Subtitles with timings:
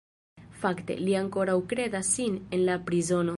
[0.63, 3.29] Fakte, li ankoraŭ kredas sin en la prizono.